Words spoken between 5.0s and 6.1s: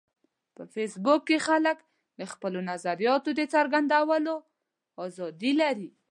ازادي لري